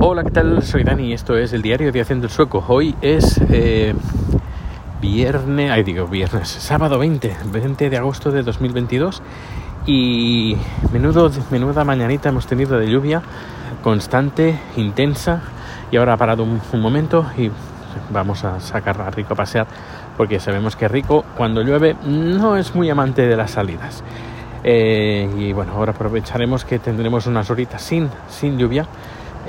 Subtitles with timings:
[0.00, 0.62] Hola, ¿qué tal?
[0.62, 2.64] Soy Dani y esto es el diario de Haciendo el Sueco.
[2.68, 3.92] Hoy es eh,
[5.02, 9.20] viernes, ay digo viernes, sábado 20, 20 de agosto de 2022
[9.86, 10.56] y
[10.92, 13.22] menudo, menuda mañanita hemos tenido de lluvia
[13.82, 15.42] constante, intensa
[15.90, 17.50] y ahora ha parado un, momento y
[18.10, 19.66] vamos a sacar a Rico a pasear
[20.16, 24.04] porque sabemos que Rico cuando llueve no es muy amante de las salidas.
[24.62, 28.86] Eh, y bueno, ahora aprovecharemos que tendremos unas horitas sin, sin lluvia.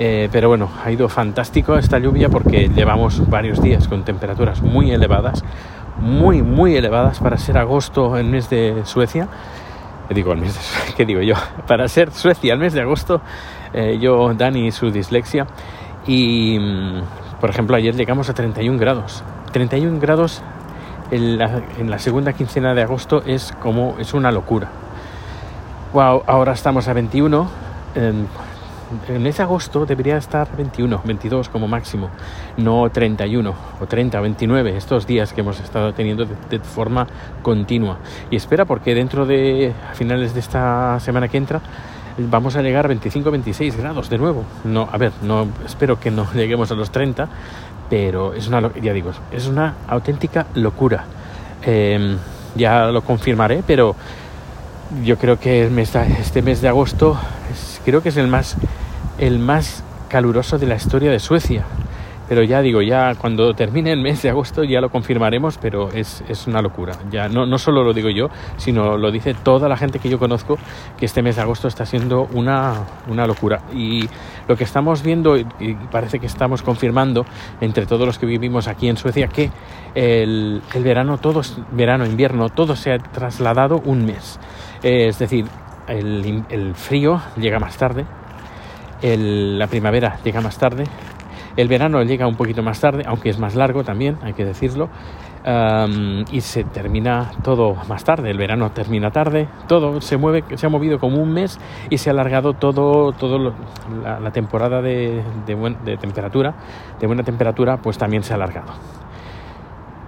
[0.02, 4.92] Eh, pero bueno, ha ido fantástico esta lluvia porque llevamos varios días con temperaturas muy
[4.92, 5.44] elevadas,
[6.00, 9.28] muy, muy elevadas para ser agosto, el mes de Suecia.
[10.10, 11.36] Eh, digo, el mes de ¿qué digo yo?
[11.68, 13.22] Para ser Suecia, el mes de agosto,
[14.00, 15.48] yo, Dani y su dislexia.
[16.08, 17.02] Y, mm,
[17.42, 19.22] por ejemplo, ayer llegamos a 31 grados.
[19.52, 20.42] 31 grados
[21.12, 24.70] en la segunda quincena de agosto es como, es una locura
[25.92, 27.50] Wow, ahora estamos a 21.
[29.08, 32.10] En, en ese agosto debería estar 21, 22 como máximo,
[32.58, 37.08] no 31 o 30 o 29 estos días que hemos estado teniendo de, de, forma
[37.42, 37.98] continua.
[38.32, 41.62] Y espera porque dentro de finales de esta semana que entra
[42.18, 44.44] vamos a llegar a 25, 26 grados de nuevo.
[44.64, 47.28] No, a ver, no espero que no lleguemos a los 30,
[47.90, 51.06] pero es una ya digo, es una auténtica locura.
[51.64, 52.18] Eh,
[52.56, 53.96] ya lo confirmaré, pero
[55.04, 55.70] yo creo que
[56.20, 57.18] este mes de agosto
[57.52, 58.56] es, creo que es el más,
[59.18, 61.66] el más caluroso de la historia de Suecia.
[62.28, 66.24] Pero ya digo, ya cuando termine el mes de agosto ya lo confirmaremos, pero es,
[66.30, 66.94] es una locura.
[67.10, 70.20] Ya no, no, solo lo digo yo, sino lo dice toda la gente que yo
[70.20, 70.60] conozco,
[71.00, 72.76] que este mes de agosto está siendo una,
[73.08, 73.64] una locura.
[73.74, 74.08] Y
[74.48, 77.26] lo que estamos viendo, y parece que estamos confirmando
[77.60, 79.50] entre todos los que vivimos aquí en Suecia, que
[79.96, 84.40] el, el verano, todo, verano, invierno, todo se ha trasladado un mes.
[84.84, 85.46] Es decir,
[85.90, 88.06] el, frío llega más tarde,
[89.02, 90.84] la primavera llega más tarde,
[91.58, 94.90] el verano llega un poquito más tarde, aunque es más largo también, hay que decirlo,
[96.32, 100.70] y se termina todo más tarde, el verano termina tarde, todo se mueve, se ha
[100.70, 103.14] movido como un mes y se ha alargado todo,
[104.04, 106.54] la, temporada de, de, buen, de temperatura,
[107.00, 108.74] de buena temperatura, pues también se ha alargado.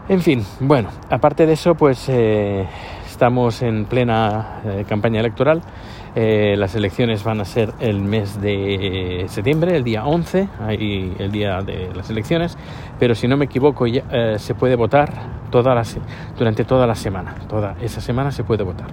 [0.09, 2.68] En fin, bueno, aparte de eso, pues eh,
[3.22, 5.62] estamos en plena eh, campaña electoral.
[6.16, 11.32] Eh, las elecciones van a ser el mes de septiembre, el día 11, ahí el
[11.32, 12.58] día de las elecciones,
[12.98, 15.12] pero si no me equivoco ya, eh, se puede votar
[15.52, 15.84] toda la,
[16.36, 18.88] durante toda la semana, toda esa semana se puede votar.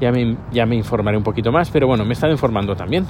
[0.00, 3.04] Ya me, ya me informaré un poquito más, pero bueno, me estado informando también.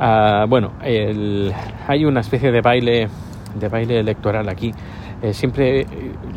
[0.00, 1.52] Uh, bueno, el,
[1.86, 3.06] hay una especie de baile,
[3.54, 4.72] de baile electoral aquí
[5.22, 5.86] eh, siempre,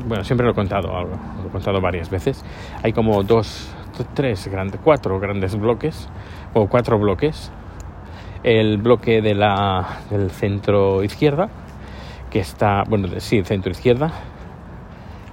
[0.08, 2.44] bueno, siempre lo he contado, lo he contado varias veces.
[2.84, 3.74] Hay como dos,
[4.14, 6.08] tres grandes, cuatro grandes bloques
[6.54, 7.52] o cuatro bloques.
[8.44, 11.50] El bloque de la, del centro izquierda,
[12.30, 14.12] que está, bueno, sí, centro izquierda,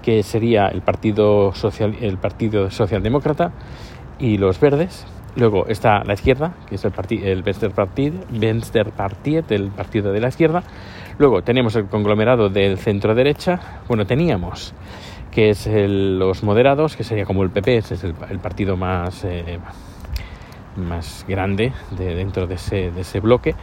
[0.02, 3.50] que sería el Partido Social, el Partido Socialdemócrata
[4.18, 5.06] y los Verdes.
[5.36, 10.62] Luego está la izquierda, que es el, partido, el Venstrepartiet, el partido de la izquierda.
[11.20, 13.82] Luego tenemos el conglomerado del centro derecha.
[13.86, 14.72] Bueno, teníamos
[15.30, 19.22] que es el, los moderados, que sería como el PP, ese es el, partido más,
[19.24, 19.58] eh,
[20.76, 23.54] más grande de, dentro de ese, de ese bloque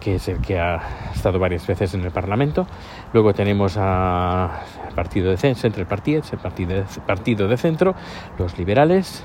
[0.00, 0.80] que es el que ha
[1.14, 2.66] estado varias veces en el Parlamento.
[3.12, 4.48] Luego tenemos al
[4.94, 7.94] partido de centro, el partido, el partido partido de centro,
[8.38, 9.22] los liberales,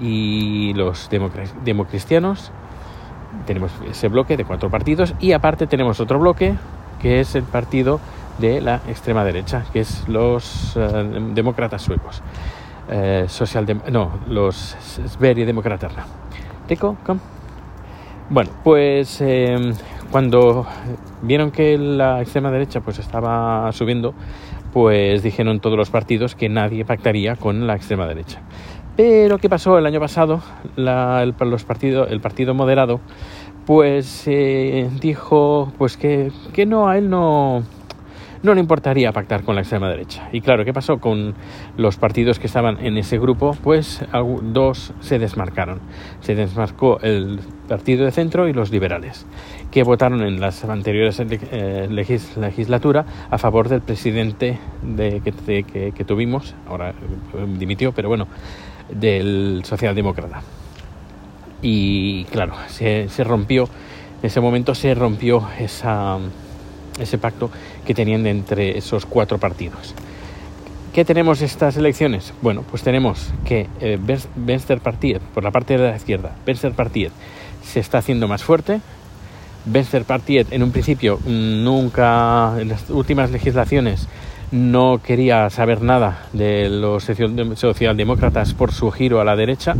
[0.00, 1.08] y los
[1.64, 2.50] democristianos.
[3.44, 6.54] Tenemos ese bloque de cuatro partidos y aparte tenemos otro bloque
[7.00, 8.00] que es el partido
[8.38, 12.22] de la extrema derecha, que es los uh, demócratas suecos.
[12.88, 14.76] Uh, social no, los
[15.06, 16.06] Sverigedemokraterna.
[16.66, 17.20] Teco, come.
[18.28, 19.72] Bueno, pues eh,
[20.10, 20.66] cuando
[21.22, 24.14] vieron que la extrema derecha pues estaba subiendo,
[24.72, 28.40] pues dijeron todos los partidos que nadie pactaría con la extrema derecha.
[28.96, 30.40] Pero ¿qué pasó el año pasado?
[30.74, 33.00] La, el, los partido, el partido moderado
[33.66, 37.64] pues eh, dijo pues que, que no, a él no,
[38.42, 40.28] no le importaría pactar con la extrema derecha.
[40.32, 41.34] Y claro, ¿qué pasó con
[41.76, 43.56] los partidos que estaban en ese grupo?
[43.62, 44.04] Pues
[44.42, 45.80] dos se desmarcaron.
[46.20, 49.26] Se desmarcó el partido de centro y los liberales,
[49.76, 56.54] que votaron en las anteriores eh, legis legislatura a favor del presidente de, que, tuvimos,
[56.66, 56.94] ahora
[57.58, 58.26] dimitió, pero bueno,
[58.88, 60.40] del socialdemócrata.
[61.60, 63.64] Y claro, se, se, rompió,
[64.22, 66.20] en ese momento se rompió esa,
[66.98, 67.50] ese pacto
[67.86, 69.94] que tenían entre esos cuatro partidos.
[70.94, 72.32] ¿Qué tenemos estas elecciones?
[72.40, 73.98] Bueno, pues tenemos que eh,
[74.36, 77.12] Venster Partiet, por la parte de la izquierda, Venster Partiet
[77.62, 78.80] se está haciendo más fuerte,
[79.66, 84.08] Venster Partiet en un principio nunca, en las últimas legislaciones,
[84.52, 89.74] no quería saber nada de los socialdemócratas por su giro a la derecha,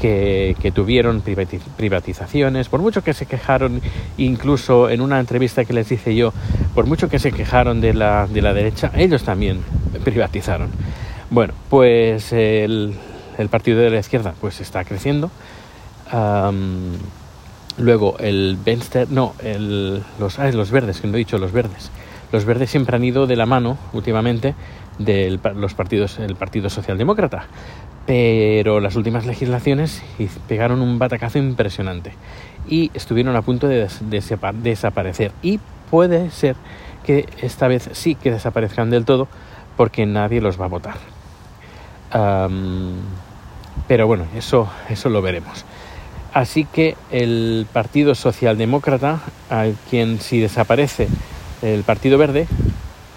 [0.00, 3.82] que, tuvieron privatizaciones, por mucho que se quejaron,
[4.16, 6.32] incluso en una entrevista que les hice yo,
[6.74, 9.60] por mucho que se quejaron de la, de la derecha, ellos también
[10.04, 10.70] privatizaron.
[11.30, 12.94] Bueno, pues el,
[13.36, 15.30] el partido de la izquierda pues está creciendo.
[17.78, 21.90] Luego el Benster, no, el, los, ah, los verdes, que no he dicho los verdes.
[22.32, 24.54] Los verdes siempre han ido de la mano últimamente
[24.98, 27.46] de los partidos, el Partido Socialdemócrata,
[28.06, 30.02] pero las últimas legislaciones
[30.48, 32.12] pegaron un batacazo impresionante
[32.68, 33.88] y estuvieron a punto de,
[34.62, 35.32] desaparecer.
[35.42, 35.60] Y
[35.90, 36.56] puede ser
[37.04, 39.28] que esta vez sí que desaparezcan del todo
[39.76, 40.96] porque nadie los va a votar.
[43.86, 45.64] pero bueno, eso, eso lo veremos.
[46.32, 49.20] Así que el Partido Socialdemócrata,
[49.50, 51.08] a quien si desaparece
[51.62, 52.46] el Partido Verde,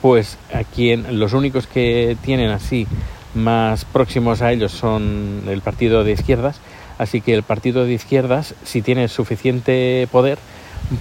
[0.01, 2.87] pues a quien los únicos que tienen así
[3.33, 6.59] más próximos a ellos son el partido de izquierdas,
[6.97, 10.39] así que el partido de izquierdas, si tiene suficiente poder,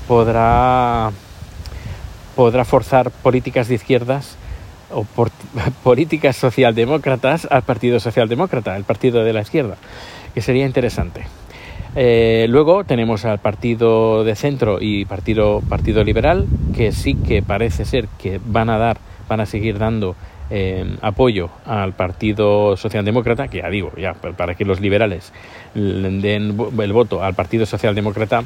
[0.06, 1.10] podrá,
[2.36, 4.36] podrá forzar políticas de izquierdas
[4.92, 5.06] o
[5.82, 9.76] políticas socialdemócratas al partido socialdemócrata, el partido de la izquierda,
[10.34, 11.24] que sería interesante.
[11.96, 16.46] Eh, luego tenemos al partido de centro y partido, partido liberal,
[16.76, 18.98] que sí que parece ser que van a dar,
[19.28, 20.14] van a seguir dando
[20.50, 25.32] eh, apoyo al Partido Socialdemócrata, que ya digo, ya para que los liberales
[25.74, 28.44] den el voto al Partido Socialdemócrata,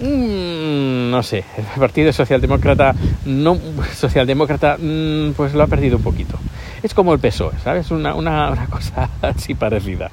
[0.00, 2.94] Mm, no sé, el Partido Socialdemócrata,
[3.26, 3.58] no,
[3.94, 6.38] Socialdemócrata, mm, pues lo ha perdido un poquito.
[6.82, 7.90] Es como el PSOE, ¿sabes?
[7.90, 10.10] Una, una, cosa así parecida.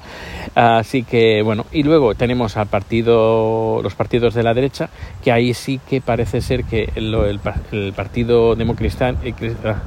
[0.54, 4.90] Así que, bueno, y luego tenemos al partido, los partidos de la derecha,
[5.22, 7.14] que ahí sí que parece ser que el,
[7.72, 9.34] el, Partido Democristiano, eh,
[9.64, 9.82] ah,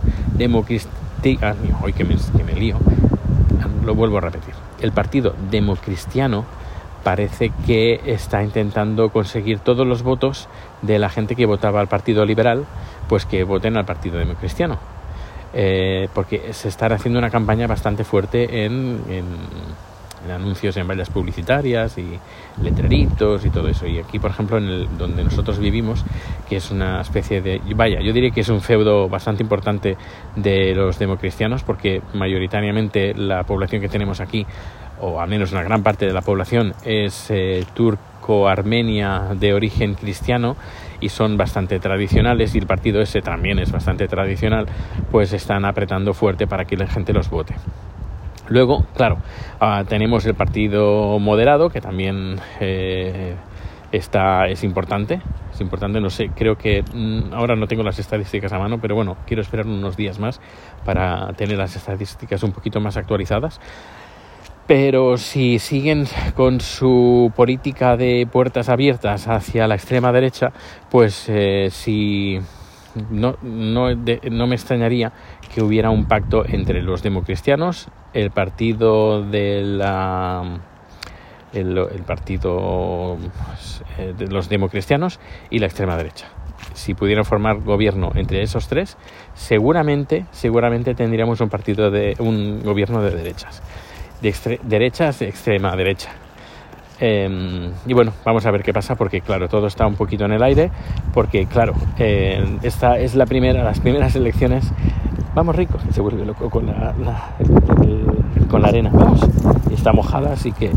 [1.42, 1.56] ah,
[1.96, 2.78] que me, que me lío,
[3.86, 4.56] lo vuelvo a repetir.
[4.82, 6.46] El Partido Democristiano
[7.04, 10.48] parece que está intentando conseguir todos los votos
[10.82, 12.66] de la gente que votaba al Partido Liberal,
[13.08, 15.01] pues que voten al Partido Democristiano.
[15.54, 19.00] Eh, porque se está haciendo una campaña bastante fuerte en,
[20.34, 22.20] anuncios en vallas publicitarias y
[22.62, 23.88] letreritos y todo eso.
[23.88, 26.06] Y aquí, por ejemplo, en el, donde nosotros vivimos,
[26.48, 27.60] que es una especie de...
[27.76, 29.98] Vaya, yo diría que es un feudo bastante importante
[30.36, 34.46] de los democristianos, porque mayoritariamente la población que tenemos aquí
[35.02, 40.56] o al menos una gran parte de la población, es eh, turco-armenia de origen cristiano
[41.02, 44.68] y son bastante tradicionales y el partido ese también es bastante tradicional,
[45.12, 47.56] pues están apretando fuerte para que la gente los vote.
[48.48, 49.18] Luego, claro,
[49.60, 53.36] ah, tenemos el partido moderado, que también eh,
[53.92, 55.22] está, es importante.
[55.54, 58.96] Es importante, no sé, creo que mm, ahora no tengo las estadísticas a mano, pero
[58.96, 60.40] bueno, quiero esperar unos días más
[60.86, 63.60] para tener las estadísticas un poquito más actualizadas
[64.74, 70.54] pero si siguen con su política de puertas abiertas hacia la extrema derecha,
[70.90, 71.70] pues eh,
[73.10, 75.12] no, no, no, me extrañaría
[75.54, 80.62] que hubiera un pacto entre los democristianos, el partido de la
[81.52, 81.76] el,
[82.08, 83.18] partido
[83.98, 85.20] eh, de los democristianos
[85.50, 86.30] y la extrema derecha.
[86.76, 88.96] Si pudieran formar gobierno entre esos tres,
[89.34, 93.62] seguramente, seguramente tendríamos un partido de un gobierno de derechas
[94.22, 96.10] de derecha de extrema derecha.
[97.04, 100.34] Em, y bueno, vamos a ver qué pasa porque claro, todo está un poquito en
[100.34, 100.70] el aire
[101.16, 104.72] porque claro, eh, esta es la primera, las primeras elecciones.
[105.34, 106.94] Vamos ricos, se vuelve loco con la,
[108.50, 109.22] con la arena, vamos,
[109.72, 110.70] está mojada, así que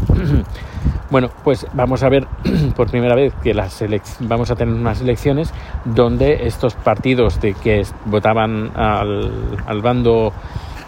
[1.10, 2.26] bueno, pues vamos a ver
[2.76, 3.84] por primera vez que las
[4.20, 5.52] vamos a tener unas elecciones
[5.84, 9.30] donde estos partidos de que votaban al,
[9.66, 10.32] al bando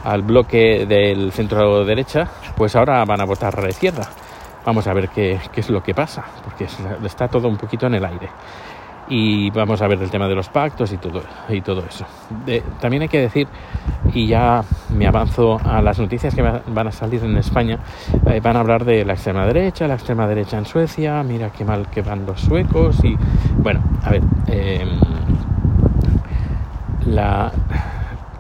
[0.07, 4.09] al bloque del centro derecha, pues ahora van a votar a la izquierda.
[4.65, 6.69] Vamos a ver qué, es lo que pasa, porque
[7.05, 8.29] está todo un poquito en el aire.
[9.09, 12.07] Y vamos a ver el tema de los pactos y todo, y todo eso.
[12.81, 13.49] también hay que decir,
[14.13, 17.79] y ya me avanzo a las noticias que van a salir en España,
[18.27, 21.65] eh, van a hablar de la extrema derecha, la extrema derecha en Suecia, mira qué
[21.65, 23.17] mal que van los suecos y
[23.59, 25.01] bueno, a ver, em,
[27.07, 27.53] la,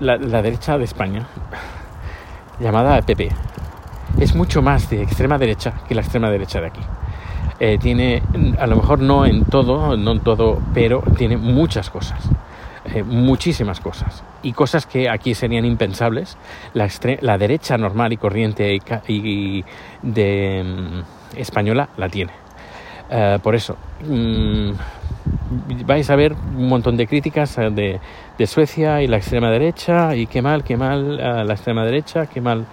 [0.00, 1.26] la, derecha de España,
[2.60, 3.30] llamada PP,
[4.18, 6.80] es mucho más de extrema derecha que la extrema derecha de aquí.
[7.58, 8.22] Eh, tiene,
[8.58, 12.28] a lo mejor no en todo, no en todo, pero tiene muchas cosas.
[12.94, 16.38] Eh, muchísimas cosas y cosas que aquí serían impensables
[16.72, 16.88] la,
[17.20, 19.64] la derecha normal y corriente y,
[20.02, 22.30] de mm, española la tiene
[23.10, 23.76] eh, por eso
[24.08, 24.70] mm,
[25.84, 28.00] vais a ver un montón de críticas eh, de,
[28.38, 32.26] de Suecia y la extrema derecha y qué mal, qué mal a la extrema derecha,
[32.26, 32.66] qué mal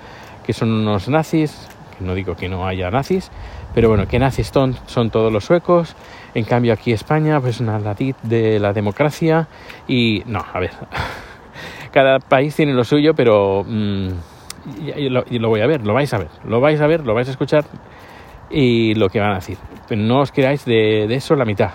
[0.45, 1.67] que son unos nazis,
[1.97, 3.31] que no digo que no haya nazis,
[3.73, 5.95] pero bueno, que nazis son, son todos los suecos,
[6.33, 9.47] en cambio aquí España pues una latid de la democracia
[9.87, 10.71] y no, a ver,
[11.91, 14.07] cada país tiene lo suyo, pero mm,
[14.97, 17.27] y, lo, voy a ver, lo vais a ver, lo vais a ver, lo vais
[17.27, 17.65] a escuchar
[18.49, 19.57] y lo que van a decir.
[19.89, 21.71] No os queráis de eso la mitad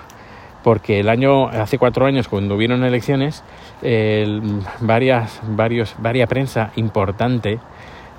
[0.63, 3.43] porque el año, hace cuatro años, cuando hubieron elecciones,
[3.83, 4.43] el,
[4.81, 7.59] varias, varios, varias prensa importante,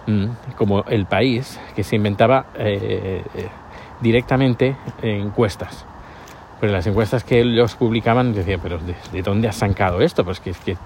[0.08, 0.26] mm,
[0.58, 3.24] como El País, que se inventaba eh,
[4.02, 5.86] directamente encuestas.
[6.60, 10.26] Pero las encuestas que ellos publicaban, decían, pero ¿de, de dónde has sacado esto?
[10.26, 10.78] Pues que, que,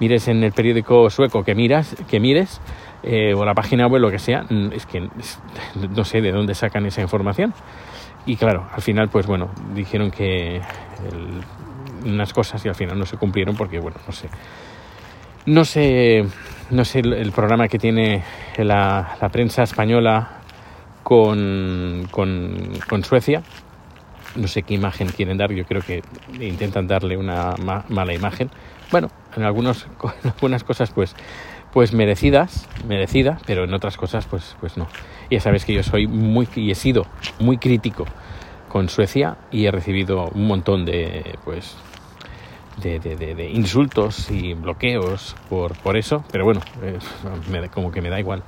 [0.00, 2.60] mires en el periódico sueco que miras, que mires,
[3.02, 5.08] eh, o la página web, lo que sea, mm, es que
[5.94, 7.52] no sé de dónde sacan esa información.
[8.26, 10.60] Y claro, al final, pues bueno, dijeron que
[12.04, 14.28] unas cosas y al final no se cumplieron porque, bueno, no sé.
[15.46, 16.24] No sé,
[16.70, 18.22] no sé el, programa que tiene
[18.56, 20.40] la, la prensa española
[21.02, 23.42] con, con, con, Suecia.
[24.36, 26.02] No sé qué imagen quieren dar, yo creo que
[26.40, 28.50] intentan darle una ma mala imagen.
[28.90, 29.86] Bueno, en, algunos,
[30.24, 31.14] en algunas cosas pues,
[31.74, 34.86] pues merecidas, merecida, pero en otras cosas pues, pues no.
[35.28, 37.04] Ya sabes que yo soy muy y he sido
[37.40, 38.06] muy crítico
[38.68, 41.76] con Suecia y he recibido un montón de pues
[42.80, 46.98] de, de, de, insultos y bloqueos por, por eso, pero bueno, eh,
[47.50, 48.44] me, como que me da igual.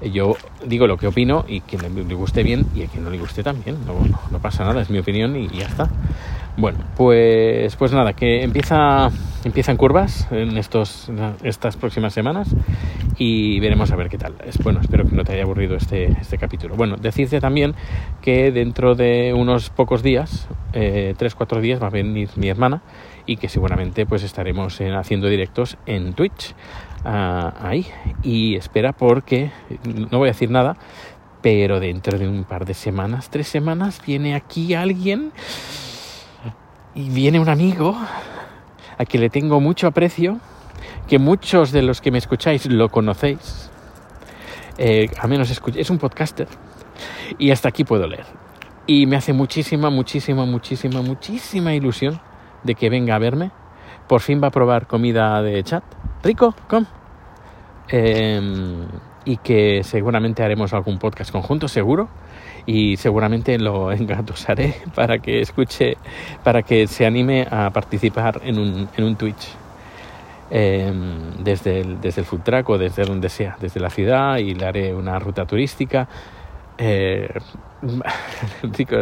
[0.00, 3.18] Yo digo lo que opino y que le guste bien y a quien no le
[3.18, 5.90] guste también, no, no, no pasa nada, es mi opinión y ya está.
[6.56, 9.10] Bueno, pues, pues nada, que empieza,
[9.42, 11.10] empiezan curvas en estos,
[11.42, 12.54] estas próximas semanas
[13.18, 14.34] y veremos a ver qué tal.
[14.46, 16.76] Es, bueno, espero que no te haya aburrido este, este capítulo.
[16.76, 17.74] Bueno, decirte también
[18.22, 22.82] que dentro de unos pocos días, eh, tres, cuatro días, va a venir mi hermana
[23.26, 26.54] y que seguramente pues estaremos en, haciendo directos en Twitch
[27.04, 27.84] uh, ahí.
[28.22, 29.50] Y espera porque,
[29.84, 30.76] no voy a decir nada,
[31.42, 35.32] pero dentro de un par de semanas, tres semanas, viene aquí alguien
[36.94, 37.96] y viene un amigo
[38.98, 40.38] a quien le tengo mucho aprecio,
[41.08, 43.70] que muchos de los que me escucháis lo conocéis,
[44.78, 46.48] eh, a menos es un podcaster,
[47.38, 48.26] y hasta aquí puedo leer.
[48.86, 52.20] Y me hace muchísima, muchísima, muchísima, muchísima ilusión
[52.62, 53.50] de que venga a verme.
[54.06, 55.82] Por fin va a probar comida de chat.
[56.22, 56.84] Rico, com.
[57.88, 58.86] Eh,
[59.24, 62.08] y que seguramente haremos algún podcast conjunto, seguro
[62.66, 65.96] y seguramente lo engatusaré para que escuche,
[66.42, 69.48] para que se anime a participar en un, en un Twitch.
[70.50, 70.92] Eh,
[71.38, 74.94] desde, el, desde el food o desde donde sea, desde la ciudad y le haré
[74.94, 76.06] una ruta turística.
[76.76, 77.28] Eh,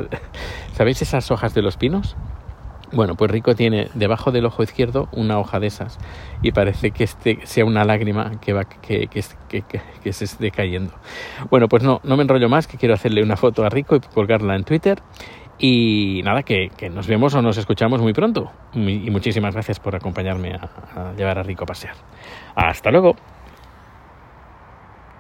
[0.73, 2.17] ¿Sabéis esas hojas de los pinos?
[2.93, 5.99] Bueno, pues Rico tiene debajo del ojo izquierdo una hoja de esas
[6.43, 9.63] y parece que este sea una lágrima que, va, que, que, que,
[10.03, 10.93] que se esté cayendo.
[11.51, 14.01] Bueno, pues no, no me enrollo más, que quiero hacerle una foto a Rico y
[14.01, 15.03] colgarla en Twitter.
[15.59, 18.51] Y nada, que, que nos vemos o nos escuchamos muy pronto.
[18.75, 21.95] Y muchísimas gracias por acompañarme a, a llevar a Rico a pasear.
[22.57, 23.15] Hasta luego.